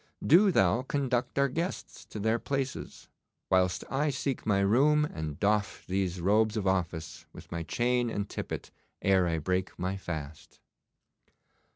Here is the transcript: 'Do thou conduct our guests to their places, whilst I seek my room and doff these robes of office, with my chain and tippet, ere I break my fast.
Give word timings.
'Do 0.25 0.49
thou 0.51 0.81
conduct 0.81 1.37
our 1.37 1.47
guests 1.47 2.05
to 2.05 2.17
their 2.19 2.39
places, 2.39 3.07
whilst 3.51 3.83
I 3.87 4.09
seek 4.09 4.47
my 4.47 4.59
room 4.61 5.05
and 5.05 5.39
doff 5.39 5.85
these 5.85 6.19
robes 6.19 6.57
of 6.57 6.65
office, 6.65 7.27
with 7.33 7.51
my 7.51 7.61
chain 7.61 8.09
and 8.09 8.27
tippet, 8.27 8.71
ere 9.03 9.27
I 9.27 9.37
break 9.37 9.77
my 9.77 9.97
fast. 9.97 10.59